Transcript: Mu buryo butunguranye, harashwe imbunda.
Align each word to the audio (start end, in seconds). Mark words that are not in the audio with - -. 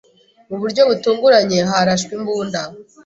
Mu 0.49 0.55
buryo 0.61 0.81
butunguranye, 0.89 1.59
harashwe 1.71 2.11
imbunda. 2.17 2.61